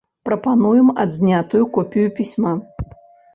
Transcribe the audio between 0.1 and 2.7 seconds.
Прапануем адзнятую копію пісьма.